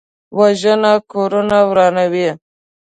وژنه 0.37 0.93
کورونه 1.11 1.57
ورانوي 1.69 2.29